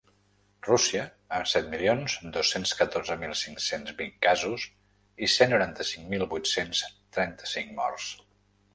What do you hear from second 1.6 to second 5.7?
milions dos-cents catorze mil cinc-cents vint casos i cent